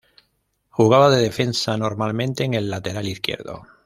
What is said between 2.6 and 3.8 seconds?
lateral izquierdo.